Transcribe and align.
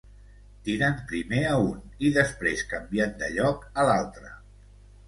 Tiren 0.69 0.95
primer 1.11 1.43
a 1.49 1.53
un 1.65 1.85
i 2.09 2.11
després 2.17 2.65
canviant 2.73 3.17
de 3.25 3.31
lloc, 3.39 3.71
a 3.85 3.89
l'altre. 3.93 4.39